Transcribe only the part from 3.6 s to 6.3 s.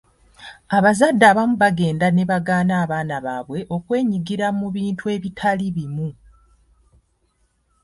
okwenyigira mu bintu ebitali bimu.